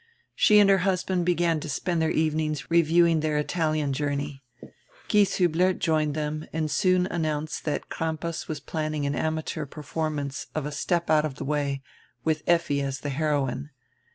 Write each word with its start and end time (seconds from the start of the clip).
She 0.33 0.57
and 0.57 0.67
her 0.67 0.79
husband 0.79 1.27
began 1.27 1.59
to 1.59 1.69
spend 1.69 2.01
dieir 2.01 2.11
evenings 2.11 2.71
review 2.71 3.05
ing 3.05 3.21
dieir 3.21 3.39
Italian 3.39 3.93
journey. 3.93 4.41
Gieshiibler 5.07 5.77
joined 5.77 6.15
them 6.15 6.43
and 6.51 6.71
soon 6.71 7.05
announced 7.05 7.65
diat 7.65 7.81
Crampas 7.87 8.47
was 8.47 8.59
planning 8.59 9.05
an 9.05 9.13
amateur 9.13 9.67
per 9.67 9.83
formance 9.83 10.47
of 10.55 10.65
A 10.65 10.71
Step 10.71 11.11
out 11.11 11.23
of 11.23 11.35
die 11.35 11.45
Way, 11.45 11.81
with 12.23 12.41
Effi 12.47 12.81
as 12.81 13.01
the 13.01 13.09
heroine. 13.09 13.69